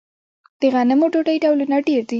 د 0.61 0.63
غنمو 0.73 1.05
ډوډۍ 1.13 1.37
ډولونه 1.43 1.77
ډیر 1.87 2.01
دي. 2.07 2.09